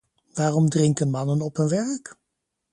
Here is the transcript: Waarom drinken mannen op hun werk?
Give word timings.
Waarom 0.33 0.69
drinken 0.69 1.09
mannen 1.09 1.41
op 1.41 1.55
hun 1.57 1.67
werk? 1.69 2.17